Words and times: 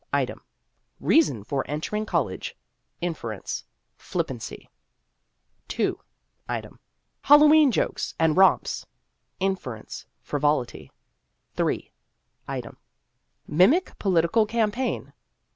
Item: 0.11 0.41
Reason 0.99 1.43
for 1.43 1.63
entering 1.69 2.07
college. 2.07 2.57
Inference: 3.01 3.65
Flippancy. 3.97 4.67
II. 5.79 5.93
Item: 6.49 6.79
Hallowe'en 7.25 7.71
jokes 7.71 8.15
and 8.17 8.35
romps. 8.35 8.87
Inference: 9.39 10.07
Frivolity. 10.23 10.91
III. 11.59 11.91
Item: 12.47 12.77
Mimic 13.45 13.91
political 13.99 14.47
campaign. 14.47 15.13